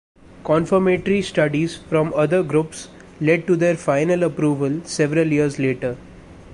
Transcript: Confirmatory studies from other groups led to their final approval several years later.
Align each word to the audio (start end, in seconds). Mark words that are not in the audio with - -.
Confirmatory 0.43 1.21
studies 1.21 1.77
from 1.77 2.11
other 2.15 2.41
groups 2.41 2.87
led 3.19 3.45
to 3.45 3.55
their 3.55 3.77
final 3.77 4.23
approval 4.23 4.83
several 4.83 5.27
years 5.27 5.59
later. 5.59 5.95